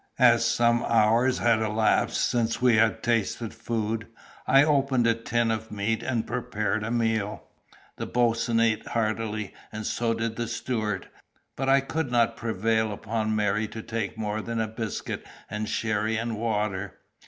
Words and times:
As 0.17 0.43
some 0.43 0.83
hours 0.87 1.37
had 1.37 1.61
elapsed 1.61 2.19
since 2.21 2.59
we 2.59 2.77
had 2.77 3.03
tasted 3.03 3.53
food, 3.53 4.07
I 4.47 4.63
opened 4.63 5.05
a 5.05 5.13
tin 5.13 5.51
of 5.51 5.69
meat 5.71 6.01
and 6.01 6.25
prepared 6.25 6.81
a 6.83 6.89
meal. 6.89 7.43
The 7.97 8.07
boatswain 8.07 8.59
ate 8.59 8.87
heartily, 8.87 9.53
and 9.71 9.85
so 9.85 10.15
did 10.15 10.37
the 10.37 10.47
steward: 10.47 11.07
but 11.55 11.69
I 11.69 11.81
could 11.81 12.09
not 12.09 12.35
prevail 12.35 12.91
upon 12.91 13.35
Mary 13.35 13.67
to 13.67 13.83
take 13.83 14.17
more 14.17 14.41
than 14.41 14.59
a 14.59 14.67
biscuit 14.67 15.23
and 15.51 15.69
sherry 15.69 16.17
and 16.17 16.35
water. 16.35 16.97